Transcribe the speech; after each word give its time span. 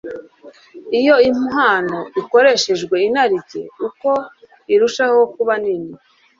Iyo 0.99 1.15
impano 1.31 1.97
ikoresherejwe 2.21 2.95
inarijye, 3.07 3.61
uko 3.87 4.09
intshaho 4.73 5.19
kuba 5.33 5.53
nini 5.63 5.93